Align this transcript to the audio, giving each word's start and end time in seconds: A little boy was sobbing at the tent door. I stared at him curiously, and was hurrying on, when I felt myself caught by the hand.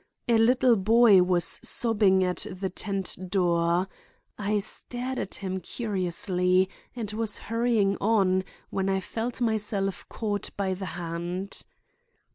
A 0.27 0.39
little 0.39 0.77
boy 0.77 1.21
was 1.21 1.59
sobbing 1.63 2.23
at 2.23 2.47
the 2.49 2.71
tent 2.71 3.15
door. 3.29 3.87
I 4.35 4.57
stared 4.57 5.19
at 5.19 5.35
him 5.35 5.59
curiously, 5.59 6.71
and 6.95 7.11
was 7.11 7.37
hurrying 7.37 7.97
on, 8.01 8.43
when 8.71 8.89
I 8.89 8.99
felt 8.99 9.41
myself 9.41 10.09
caught 10.09 10.49
by 10.57 10.73
the 10.73 10.87
hand. 10.97 11.61